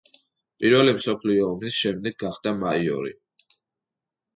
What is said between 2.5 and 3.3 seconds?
მაიორი.